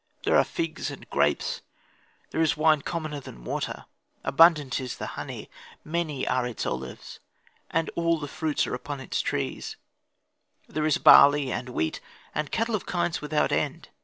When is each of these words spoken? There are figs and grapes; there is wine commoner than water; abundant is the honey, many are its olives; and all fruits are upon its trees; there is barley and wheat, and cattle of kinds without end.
There 0.23 0.35
are 0.35 0.43
figs 0.43 0.89
and 0.89 1.07
grapes; 1.11 1.61
there 2.31 2.41
is 2.41 2.57
wine 2.57 2.81
commoner 2.81 3.19
than 3.19 3.43
water; 3.43 3.85
abundant 4.23 4.79
is 4.79 4.97
the 4.97 5.05
honey, 5.13 5.47
many 5.83 6.27
are 6.27 6.47
its 6.47 6.65
olives; 6.65 7.19
and 7.69 7.87
all 7.93 8.25
fruits 8.25 8.65
are 8.65 8.73
upon 8.73 8.99
its 8.99 9.21
trees; 9.21 9.77
there 10.67 10.87
is 10.87 10.97
barley 10.97 11.51
and 11.51 11.69
wheat, 11.69 12.01
and 12.33 12.49
cattle 12.51 12.73
of 12.73 12.87
kinds 12.87 13.21
without 13.21 13.51
end. 13.51 13.89